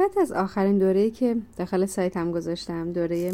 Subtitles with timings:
[0.00, 3.32] بعد از آخرین دوره که داخل سایت هم گذاشتم دوره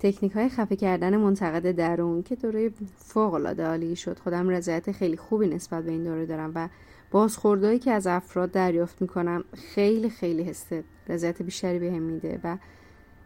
[0.00, 4.18] تکنیک های خفه کردن منتقد درون که دوره فوق العاده عالی شد.
[4.18, 6.68] خودم رضایت خیلی خوبی نسبت به این دوره دارم و
[7.10, 10.66] بازخوردهایی که از افراد دریافت می‌کنم خیلی خیلی حس
[11.08, 12.56] رضایت بیشتری بهم میده و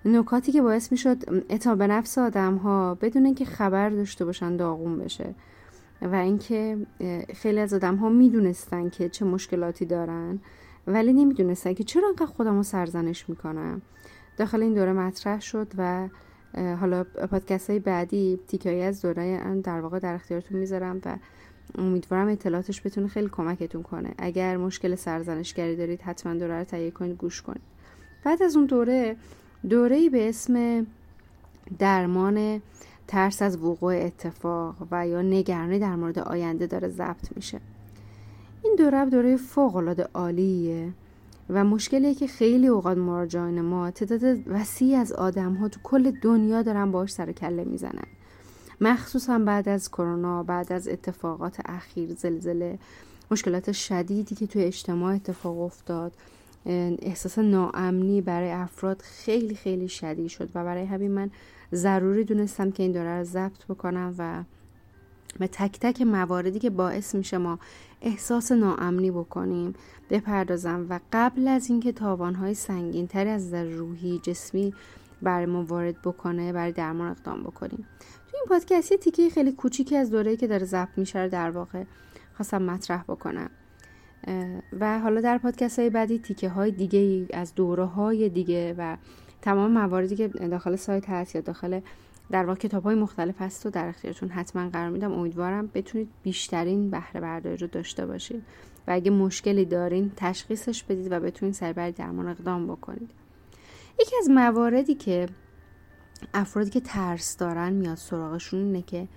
[0.04, 4.98] نکاتی که باعث می‌شد اعتماد به نفس آدم ها بدون اینکه خبر داشته باشن داغون
[4.98, 5.34] بشه
[6.02, 6.78] و اینکه
[7.34, 10.38] خیلی از آدم ها می‌دونستن که چه مشکلاتی دارن.
[10.86, 13.82] ولی نمی‌دونستن که چرا انقدر خودم رو سرزنش می‌کنم.
[14.36, 16.08] داخل این دوره مطرح شد و
[16.54, 21.16] حالا پادکست های بعدی تیکایی از دوره در واقع در اختیارتون می‌ذارم و
[21.78, 24.14] امیدوارم اطلاعاتش بتونه خیلی کمکتون کنه.
[24.18, 27.62] اگر مشکل سرزنشگری دارید حتما دوره رو تهیه کنید گوش کنید.
[28.24, 29.16] بعد از اون دوره
[29.68, 30.86] دوره به اسم
[31.78, 32.62] درمان
[33.08, 37.60] ترس از وقوع اتفاق و یا نگرانی در مورد آینده داره ضبط میشه.
[38.62, 40.92] این دوره دوره فوق العاده عالیه
[41.50, 46.62] و مشکلیه که خیلی اوقات مراجعان ما تعداد وسیعی از آدم ها تو کل دنیا
[46.62, 48.06] دارن باش سر کله می‌زنن.
[48.80, 52.78] مخصوصا بعد از کرونا بعد از اتفاقات اخیر زلزله
[53.30, 56.12] مشکلات شدیدی که توی اجتماع اتفاق افتاد
[56.66, 61.30] احساس ناامنی برای افراد خیلی خیلی شدید شد و برای همین من
[61.74, 64.42] ضروری دونستم که این دوره رو ضبط بکنم و
[65.38, 67.58] به تک تک مواردی که باعث میشه ما
[68.02, 69.74] احساس ناامنی بکنیم
[70.10, 74.74] بپردازم و قبل از اینکه تاوانهای سنگین تری از در روحی جسمی
[75.22, 77.86] برای ما وارد بکنه برای درمان اقدام بکنیم.
[78.30, 81.84] تو این پادکست یه تیکه خیلی کوچیکی از دوره‌ای که داره ضبط میشه در واقع
[82.36, 83.50] خواستم مطرح بکنم.
[84.80, 88.96] و حالا در پادکست های بعدی تیکه های دیگه از دوره های دیگه و
[89.42, 91.80] تمام مواردی که داخل سایت هست یا داخل
[92.30, 95.12] در واقع کتاب های مختلف هست و در اختیارتون حتما قرار میدم.
[95.12, 98.42] امیدوارم بتونید بیشترین بهره برداری رو داشته باشید
[98.88, 103.10] و اگه مشکلی دارین تشخیصش بدید و بتونید سربر درمان اقدام بکنید.
[104.00, 105.26] یکی از مواردی که
[106.34, 109.08] افرادی که ترس دارن میاد سراغشون اینه که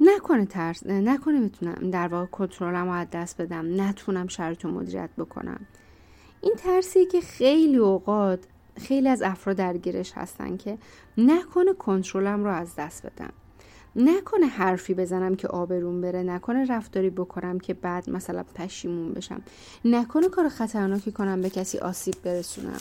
[0.00, 5.60] نکنه ترس نکنه بتونم در واقع کنترلم از دست بدم نتونم شرایط مدیریت بکنم.
[6.40, 10.78] این ترسی که خیلی اوقات خیلی از افراد درگیرش هستن که
[11.18, 13.32] نکنه کنترلم رو از دست بدم
[13.96, 19.42] نکنه حرفی بزنم که آبرون بره نکنه رفتاری بکنم که بعد مثلا پشیمون بشم.
[19.84, 22.80] نکنه کار خطرناکی کنم به کسی آسیب برسونم.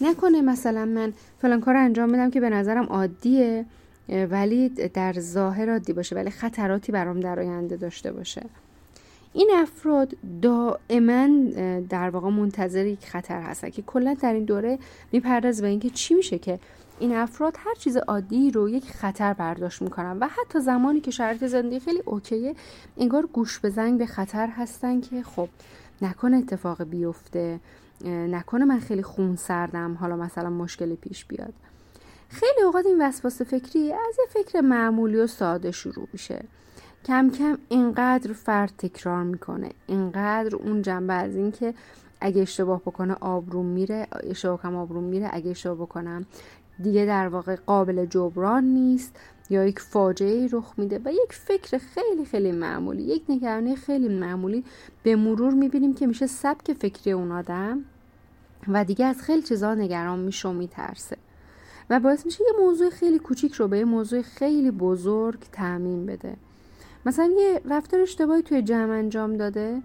[0.00, 3.66] نکنه مثلا من فلان کار انجام بدم که به نظرم عادیه
[4.08, 8.42] ولی در ظاهر عادی باشه ولی خطراتی برام در آینده داشته باشه.
[9.38, 11.28] این افراد دائما
[11.88, 14.78] در واقع منتظر یک خطر هستن که کلا در این دوره
[15.12, 16.60] میپرداز به اینکه چی میشه که
[16.98, 21.44] این افراد هر چیز عادی رو یک خطر برداشت می‌کنن و حتی زمانی که شرایط
[21.44, 22.54] زندگی خیلی اوکیه
[22.96, 25.48] انگار گوش به زنگ به خطر هستن که خب
[26.02, 27.60] نکنه اتفاق بیفته
[28.04, 31.54] نکنه من خیلی خون سردم حالا مثلا مشکلی پیش بیاد.
[32.28, 36.44] خیلی اوقات این وسواس فکری از یه فکر معمولی و ساده شروع میشه.
[37.04, 41.74] کم کم اینقدر فرد تکرار می‌کنه اینقدر اون جنبه از این که
[42.20, 46.26] اگه اشتباه بکنه آبروم میره اشتباه کنم آبروم میره اگه اشتباه بکنم
[46.82, 49.16] دیگه در واقع قابل جبران نیست
[49.50, 54.64] یا یک فاجعه رخ میده و یک فکر خیلی خیلی معمولی یک نگرانی خیلی معمولی
[55.02, 57.84] به مرور می‌بینیم که میشه سبک فکری اون آدم
[58.68, 61.16] و دیگه از خیلی چیزا نگران میشه و میترسه.
[61.90, 66.36] و باعث میشه یه موضوع خیلی کوچیک رو به یه موضوع خیلی بزرگ تعمین بده.
[67.06, 69.82] مثلا یه رفتار اشتباهی توی جمع انجام داده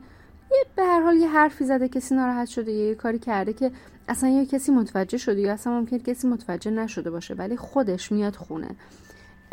[0.52, 3.72] یه به هر حال یه حرفی زده کسی ناراحت شده یا یه کاری کرده که
[4.08, 8.36] اصلا یه کسی متوجه شده یا اصلا ممکن کسی متوجه نشده باشه ولی خودش میاد
[8.36, 8.76] خونه.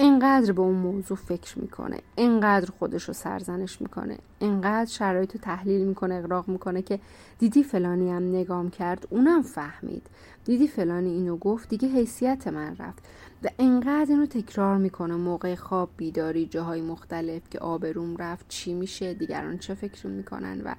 [0.01, 5.87] اینقدر به اون موضوع فکر می‌کنه اینقدر خودش رو سرزنش می‌کنه اینقدر شرایط رو تحلیل
[5.87, 7.01] می‌کنه اقراق می‌کنه که
[7.39, 10.07] دیدی فلانی هم نگام کرد اونم فهمید.
[10.45, 13.05] دیدی فلانی اینو گفت دیگه حیثیت من رفت.
[13.43, 19.15] و اینقدر اینو تکرار می‌کنه موقع خواب بیداری جاهای مختلف که آبروم رفت چی میشه
[19.15, 20.75] دیگران چه فکر می‌کنن و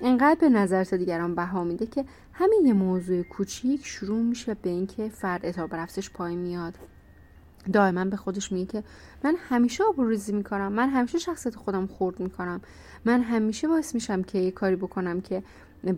[0.00, 5.08] اینقدر به نظر دیگران بها میده که همین یه موضوع کوچیک شروع میشه به اینکه
[5.08, 6.74] فرد اتاب رفتش پای میاد.
[7.72, 8.82] دائما به خودش میگه که
[9.24, 12.60] من همیشه آبروریزی می‌کنم من همیشه شخصیت خودم خورد می‌کنم
[13.04, 15.42] من همیشه باعث میشم که یه کاری بکنم که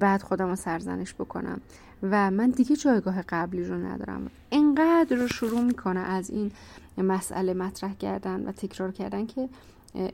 [0.00, 1.60] بعد خودم رو سرزنش بکنم
[2.02, 4.30] و من دیگه جایگاه قبلی رو ندارم.
[4.52, 6.50] انقدر رو شروع می‌کنه از این
[6.98, 9.48] مسئله مطرح کردن و تکرار کردن که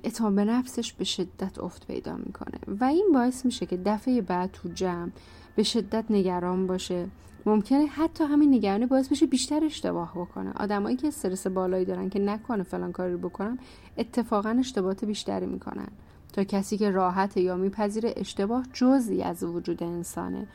[0.04, 2.58] اتهام به نفسش به شدت افت پیدا می‌کنه.
[2.80, 5.10] و این باعث میشه که دفعه بعد تو جمع
[5.56, 7.06] به شدت نگران باشه
[7.46, 10.52] ممکنه حتی همین نگرانی باعث بشه بیشتر اشتباه بکنه.
[10.56, 13.58] آدمایی که استرس بالایی دارن که نکنه فلان کاری رو بکنم
[13.98, 15.88] اتفاقا اشتباهات بیشتری می‌کنن.
[16.32, 20.46] تا کسی که راحت یا میپذیره اشتباه جزی از وجود انسانه.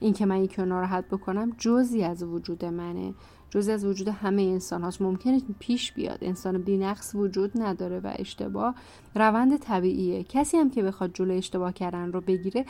[0.00, 3.14] اینکه من یکی ناراحت بکنم جزی از وجود منه.
[3.50, 6.18] جزی از وجود همه انسان هاست ممکنه پیش بیاد.
[6.22, 8.74] انسان بینقص وجود نداره و اشتباه
[9.14, 10.24] روند طبیعیه.
[10.24, 12.64] کسی هم که بخواد جلو اشتباه کردن رو بگیره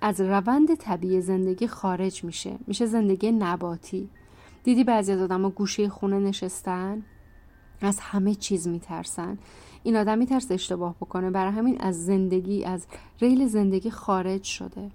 [0.00, 2.58] از روند طبیعی زندگی خارج میشه.
[2.66, 4.08] میشه زندگی نباتی.
[4.64, 7.02] دیدی بعضی از آدم گوشه خونه نشستن؟
[7.80, 9.38] از همه چیز میترسن.
[9.82, 11.30] این آدم میترس اشتباه بکنه.
[11.30, 12.86] برای همین از زندگی از
[13.20, 14.90] ریل زندگی خارج شده.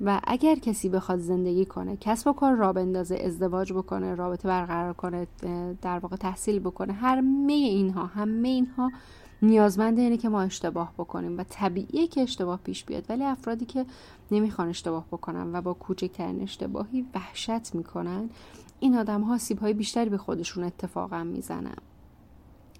[0.00, 4.92] و اگر کسی بخواد زندگی کنه کسب و کار را بندازه ازدواج بکنه رابطه برقرار
[4.92, 5.26] کنه
[5.82, 8.90] در واقع تحصیل بکنه همه اینها همه اینها
[9.42, 13.86] نیازمند اینه که ما اشتباه بکنیم و طبیعیه که اشتباه پیش بیاد ولی افرادی که
[14.30, 18.30] نمی‌خوان اشتباه بکنن و با کوچکترین اشتباهی وحشت می‌کنن
[18.80, 21.76] این آدم ها سیب های بیشتری به خودشون اتفاقا می‌زنن.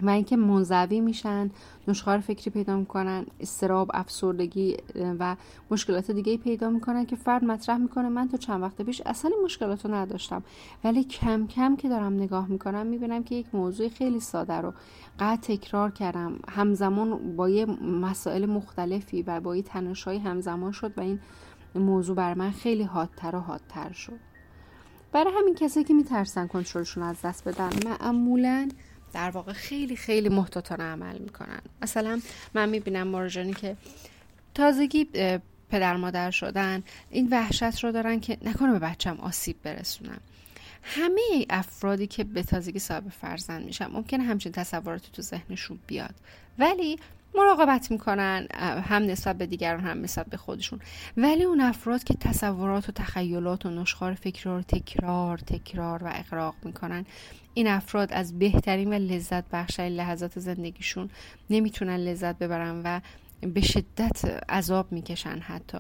[0.02, 1.50] و اینکه منزوی میشن
[1.88, 4.76] نشخار فکری پیدا می‌کنن استراب افسردگی
[5.18, 5.36] و
[5.70, 9.86] مشکلات دیگه پیدا می‌کنن که فرد مطرح می‌کنه من تو چند وقت پیش اصلا مشکلات
[9.86, 10.42] رو نداشتم.
[10.84, 14.74] ولی کم کم که دارم نگاه می‌کنم می‌بینم که یک موضوع خیلی ساده رو
[15.18, 16.38] قد تکرار کردم.
[16.48, 21.20] همزمان با یه مسائل مختلفی و با یه تنشهای همزمان شد و این
[21.74, 24.32] موضوع بر من خیلی حادتر و حادتر شد.
[25.12, 28.68] برای همین کسی که میترسن کنترلشون از دست بدن معمولا
[29.12, 31.60] در واقع خیلی خیلی محتاطانه عمل می‌کنن.
[31.82, 32.20] مثلا
[32.54, 33.76] من می‌بینم مراجعانی که
[34.54, 35.04] تازگی
[35.70, 40.20] پدر مادر شدن این وحشت رو دارن که نکنه به بچم آسیب برسونم.
[40.82, 46.14] همه افرادی که به تازگی صاحب فرزند میشن ممکنه همچین تصوراتی تو ذهنشون بیاد.
[46.58, 46.98] ولی
[47.34, 48.46] مراقبت می‌کنن
[48.84, 50.80] هم نسبت به دیگران هم نسبت به خودشون.
[51.16, 56.54] ولی اون افراد که تصورات و تخیلات و نشخار فکر رو تکرار تکرار و اقراق
[56.62, 57.06] می‌کنن
[57.54, 61.10] این افراد از بهترین و لذت بخشترین لحظات زندگیشون
[61.50, 63.00] نمی‌تونن لذت ببرن و
[63.40, 65.78] به شدت عذاب می‌کشن حتی.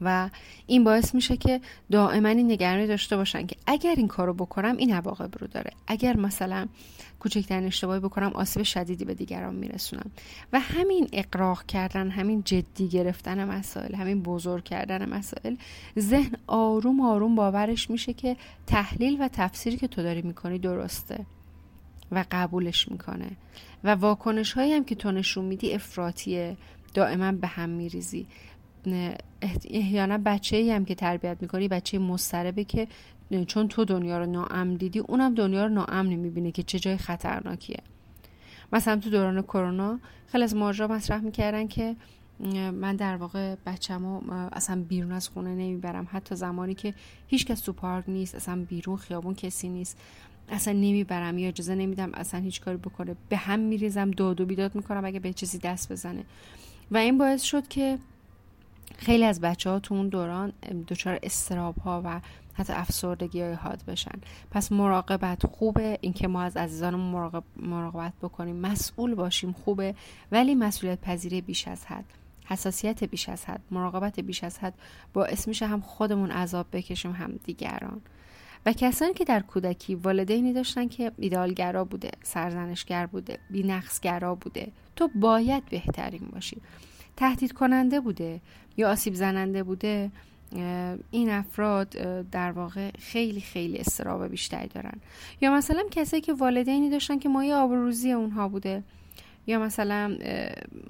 [0.00, 0.30] و
[0.66, 1.60] این باعث میشه که
[1.90, 5.70] دائما این نگرانی داشته باشن که اگر این کارو بکنم این عواقب رو داره.
[5.86, 6.68] اگر مثلا
[7.20, 10.10] کوچکترین اشتباهی بکنم آسیب شدیدی به دیگران میرسونم.
[10.52, 15.56] و همین اقراق کردن همین جدی گرفتن مسائل همین بزرگ کردن مسائل
[15.98, 18.36] ذهن آروم آروم باورش میشه که
[18.66, 21.26] تحلیل و تفسیری که تو داری می‌کنی درسته
[22.12, 23.30] و قبولش می‌کنه.
[23.84, 26.56] و واکنش هایی هم که تو نشون میدی افراتیه
[26.94, 28.26] دائما به هم میریزی.
[29.70, 32.88] احیانا بچه ای هم که تربیت می‌کنی بچه مستربه که
[33.46, 37.80] چون تو دنیا رو ناامن دیدی اونم دنیا رو ناامن می‌بینه که چه جای خطرناکیه.
[38.72, 41.96] مثلا تو دوران کرونا خیلی از ماجرا مطرح می‌کردن که
[42.72, 44.20] من در واقع بچه‌مو
[44.52, 46.08] اصلا بیرون از خونه نمی‌برم.
[46.12, 46.94] حتی زمانی که
[47.26, 49.98] هیچ کس تو پارک نیست اصلا بیرون خیابون کسی نیست.
[50.48, 53.16] اصلا نمی‌برم یا اجازه نمیدم اصلا هیچ کاری بکنه.
[53.28, 56.24] به هم میریزم دو بیداد می‌کنم اگه به چیزی دست بزنه.
[56.90, 57.98] و این باعث شد که
[58.96, 60.52] خیلی از بچه ها تو اون دوران
[60.88, 62.20] دچار استراب ها و
[62.54, 64.20] حتی افسردگی های حاد بشن.
[64.50, 65.98] پس مراقبت خوبه.
[66.00, 68.56] اینکه ما از عزیزانمون مراقب، مراقبت بکنیم.
[68.56, 69.94] مسئول باشیم خوبه.
[70.32, 72.04] ولی مسئولیت پذیری بیش از حد.
[72.44, 73.60] حساسیت بیش از حد.
[73.70, 74.74] مراقبت بیش از حد
[75.12, 78.00] باعث میشه هم خودمون عذاب بکشیم هم دیگران.
[78.66, 85.08] و کسانی که در کودکی والدینی داشتن که ایدالگرا بوده سرزنشگر بوده بینقصگرا بوده تو
[85.08, 86.56] باید بهترین باشی.
[87.20, 88.40] تهدید کننده بوده
[88.76, 90.10] یا آسیب زننده بوده
[91.10, 91.88] این افراد
[92.30, 95.00] در واقع خیلی خیلی استراب بیشتری دارن.
[95.40, 98.82] یا مثلا کسایی که والدینی داشتن که مایه آبروزی اونها بوده.
[99.50, 100.16] یا مثلا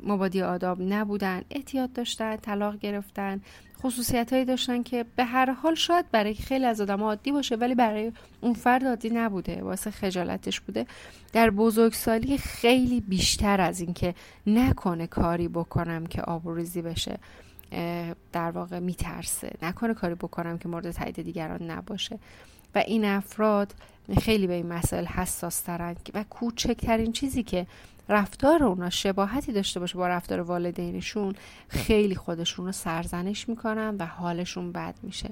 [0.03, 3.41] مبادی آداب نبودن احتیاط داشتن طلاق گرفتن
[3.83, 7.75] خصوصیت هایی داشتن که به هر حال شاید برای خیلی از آدم عادی باشه ولی
[7.75, 10.87] برای اون فرد عادی نبوده واسه خجالتش بوده.
[11.33, 14.15] در بزرگسالی خیلی بیشتر از اینکه
[14.47, 17.19] نکنه کاری بکنم که آبروریزی بشه
[18.33, 19.51] در واقع میترسه.
[19.63, 22.19] نکنه کاری بکنم که مورد تایید دیگران نباشه.
[22.75, 23.75] و این افراد
[24.23, 27.67] خیلی به این مسائل حساس ترند و کوچکترین چیزی که
[28.09, 31.35] رفتار اونا شباهتی داشته باشه با رفتار والدینشون
[31.69, 35.31] خیلی خودشون رو سرزنش می‌کنن و حالشون بد میشه.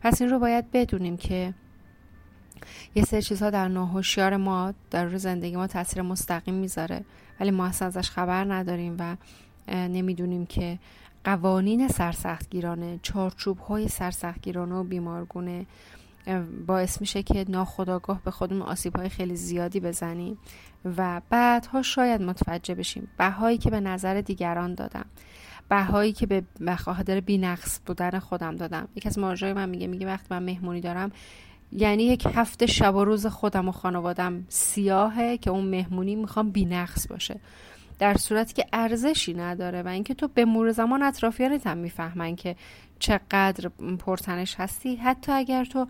[0.00, 1.54] پس این رو باید بدونیم که
[2.94, 7.04] یه سری چیزها در ناهوشیار ما در روی زندگی ما تاثیر مستقیم می‌ذاره.
[7.40, 9.16] ولی ما اصلا ازش خبر نداریم و
[9.68, 10.78] نمی‌دونیم که
[11.24, 15.66] قوانین سرسختگیرانه چارچوب های سرسختگیرانه و بیمارگونه
[16.66, 20.38] باعث میشه که ناخداگاه به خودمون آسیب های خیلی زیادی بزنیم
[20.96, 23.08] و بعدها شاید متوجه بشیم.
[23.18, 25.04] بهایی که به نظر دیگران دادم.
[25.68, 28.88] بهایی که به بخاطر بینقص بودن خودم دادم.
[28.96, 31.12] یکی از ماجرای من میگه میگه وقتی من مهمونی دارم
[31.72, 37.06] یعنی یک هفته شب و روز خودم و خانوادم سیاهه که اون مهمونی می‌خوام بینقص
[37.08, 37.40] باشه.
[37.98, 42.56] در صورتی که ارزشی نداره و اینکه تو به مرور زمان اطرافیانت هم می‌فهمن که
[42.98, 44.96] چقدر پرتنش هستی.
[44.96, 45.86] حتی اگر تو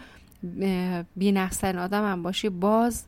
[1.16, 3.04] بینقصن آدم هم باشی باز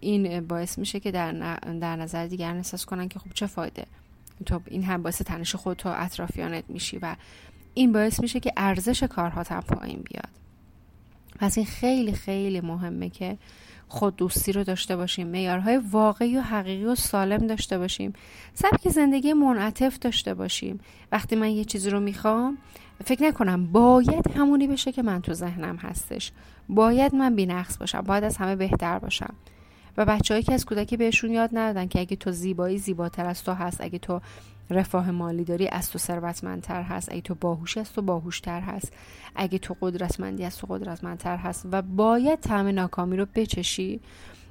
[0.00, 3.86] این باعث میشه که در, در نظر دیگران احساس کنن که خب چه فایده.
[4.46, 7.16] تو این هم باعث تنش خود تو اطرافیانت میشی و
[7.74, 10.28] این باعث میشه که ارزش کارها هم پایین بیاد.
[11.38, 13.38] پس این خیلی خیلی مهمه که
[13.90, 18.12] خود دوستی رو داشته باشیم معیارهای واقعی و حقیقی و سالم داشته باشیم
[18.54, 20.80] سبک زندگی منعطف داشته باشیم.
[21.12, 22.58] وقتی من یه چیزی رو می‌خوام
[23.04, 26.32] فکر نکنم باید همونی بشه که من تو ذهنم هستش.
[26.68, 29.34] باید من بینقص باشم باید از همه بهتر باشم.
[29.96, 33.52] و بچههایی که از کودکی بهشون یاد ندادن که اگه تو زیبایی زیباتر از تو
[33.52, 34.20] هست اگه تو
[34.70, 37.12] رفاه مالی داری از تو ثروتمندتر هست.
[37.12, 38.92] اگه تو باهوشی از تو باهوشتر هست.
[39.36, 41.66] اگه تو قدرتمندی از تو قدرتمندتر هست.
[41.72, 44.00] و باید طعم ناکامی رو بچشی.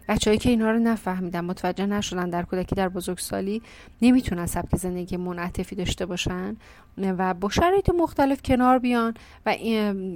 [0.08, 3.62] بچههایی که اینها رو نفهمیدن متوجه نشدن در کودکی در بزرگسالی
[4.02, 6.58] نمی‌تونن سبک زندگی منعطفی داشته باشن
[6.98, 9.14] و با شرایط مختلف کنار بیان
[9.46, 9.56] و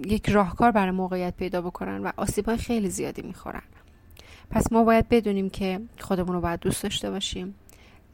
[0.05, 3.63] یک راهکار برای موقعیت پیدا بکنن و آسیب خیلی زیادی می‌خورن.
[4.49, 7.55] پس ما باید بدونیم که خودمون رو باید دوست داشته باشیم.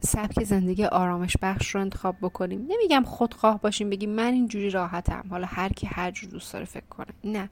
[0.00, 2.66] سبک زندگی آرامش بخش رو انتخاب بکنیم.
[2.68, 5.24] نمیگم خودخواه باشیم بگیم من اینجوری راحتم.
[5.30, 7.06] حالا هر کی هر جور دوست داره فکر کنه.
[7.24, 7.48] نه.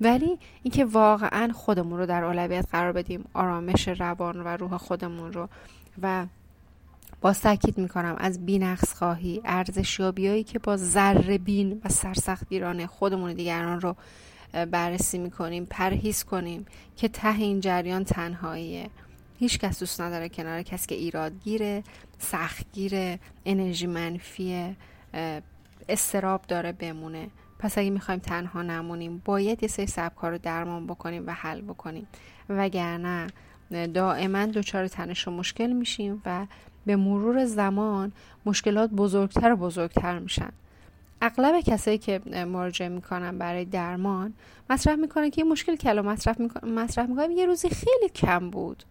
[0.00, 5.48] ولی اینکه واقعا خودمون رو در اولویت قرار بدیم آرامش روان و روح خودمون رو.
[6.02, 6.26] و
[7.20, 13.32] با تاکید می‌کنم از بینقص خواهی ارزشیابیایی که با ذره بین و سرسخت بیرانه خودمون
[13.32, 13.96] دیگران رو
[14.70, 16.66] بررسی می‌کنیم پرهیز کنیم
[16.96, 18.90] که ته این جریان تنهاییه.
[19.40, 21.82] هیچ کس دوست نداره کنار کسی که ایرادگیره
[22.18, 24.76] سختگیره انرژی منفیه
[25.88, 27.28] استراب داره بمونه.
[27.58, 32.06] پس اگه می‌خوایم تنها نمونیم باید یه سری سبکا رو درمان بکنیم و حل بکنیم.
[32.48, 33.26] وگرنه
[33.94, 36.46] دائما دچار تنش و مشکل میشیم و
[36.86, 38.12] به مرور زمان
[38.46, 40.50] مشکلات بزرگتر و بزرگتر میشن.
[41.22, 44.34] اغلب کسایی که مراجعه می‌کنن برای درمان
[44.70, 48.50] مطرح می‌کنن که این مشکل که الان مطرح می‌کنم مطرح می‌کنم یه روزی خیلی کم
[48.50, 48.84] بود.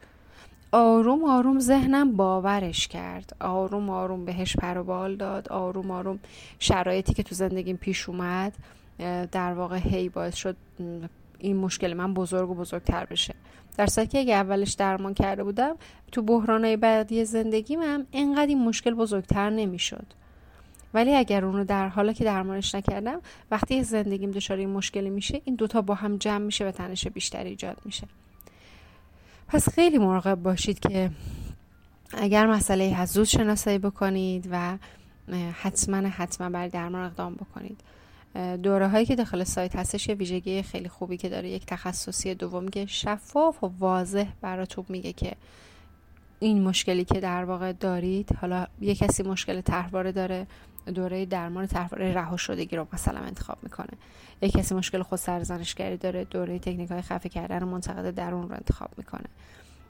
[0.72, 3.36] آروم آروم ذهنم باورش کرد.
[3.40, 5.50] آروم آروم بهش پر و بال داد.
[5.50, 6.20] آروم آروم
[6.60, 8.54] شرایطی که تو زندگیم پیش اومد
[9.32, 10.56] در واقع هی باعث شد
[11.40, 13.36] این مشکل من بزرگ و بزرگتر بشه.
[13.78, 15.76] در که اگه اولش درمان کرده بودم
[16.12, 20.06] تو بحرانهای بعدی زندگیم هم انقدر این مشکل بزرگتر نمی‌شد.
[20.94, 23.22] ولی اگر اونو در حالا که درمانش نکردم
[23.52, 27.50] وقتی زندگیم دچار این مشکلی میشه این دوتا با هم جمع میشه و تنش بیشتری
[27.50, 28.08] ایجاد میشه.
[29.50, 31.12] پس خیلی مراقب باشید که
[32.14, 34.78] اگر مسئله هست زود شناسایی بکنید و
[35.54, 37.82] حتما حتما بر درمان اقدام بکنید.
[38.64, 41.50] دوره هایی که داخل سایت هستش یه ویژگی خیلی خوبی که داره.
[41.50, 45.36] یک تخصصی دوم که شفاف و واضح براتون میگه که
[46.40, 50.48] این مشکلی که در واقع دارید حالا یه کسی مشکل تحواره داره
[50.86, 53.90] دوره درمان تحواره رها شدگی رو مثلا انتخاب می‌کنه.
[54.42, 58.90] یک کسی مشکل خود سرزنشگری داره دوره تکنیک های خفه کردن منتقد درون رو انتخاب
[58.98, 59.26] می‌کنه.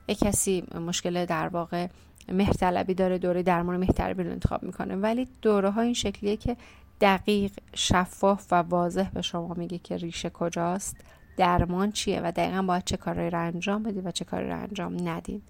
[0.07, 1.87] یک کسی مشکل در واقع
[2.31, 4.95] مهرطلبی داره دوره درمان مهرطلبی رو انتخاب می‌کنه.
[4.95, 6.57] ولی دوره ها این شکلیه که
[7.01, 10.97] دقیق شفاف و واضح به شما میگه که ریشه کجاست
[11.37, 15.09] درمان چیه و دقیقا باید چه کارهایی رو انجام بدید و چه کاری رو انجام
[15.09, 15.43] ندید.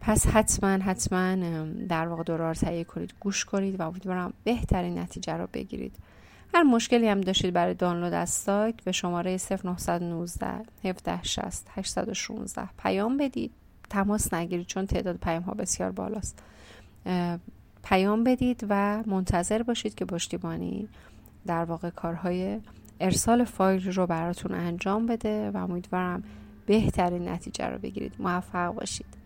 [0.00, 1.34] پس حتما حتما
[1.88, 5.96] در واقع دوره رو تهیه کنید گوش کنید و امیدوارم بهترین نتیجه رو بگیرید.
[6.54, 10.46] هر مشکلی هم داشتید برای دانلود از سایت به شماره 0919
[10.84, 13.52] 1760 816 پیام بدید.
[13.90, 16.42] تماس نگیرید چون تعداد پیام ها بسیار بالاست.
[17.84, 20.88] پیام بدید و منتظر باشید که پشتیبانی
[21.46, 22.60] در واقع کارهای
[23.00, 26.22] ارسال فایل رو براتون انجام بده و امیدوارم
[26.66, 28.14] بهترین نتیجه رو بگیرید.
[28.18, 29.23] موفق باشید.